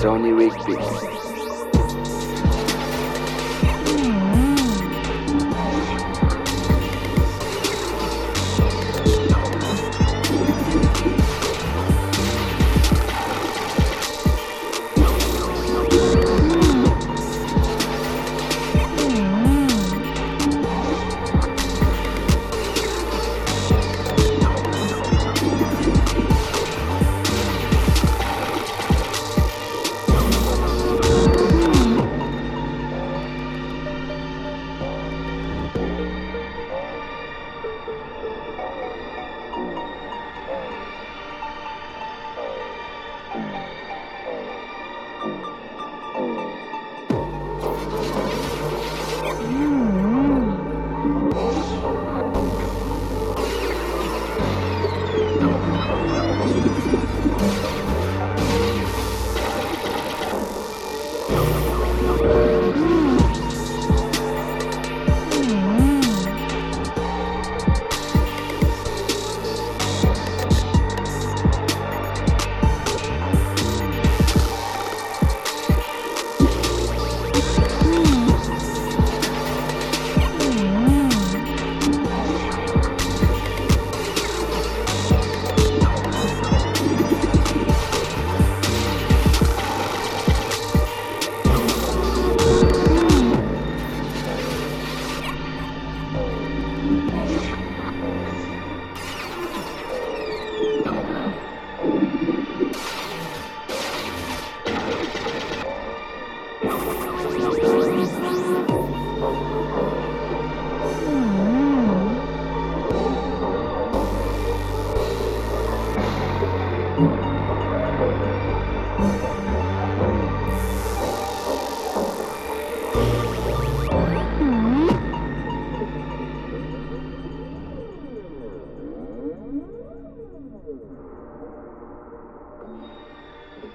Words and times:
Sony 0.00 0.32
Rigby. 0.32 1.15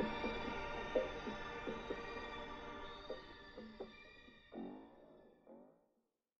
え? 0.00 0.45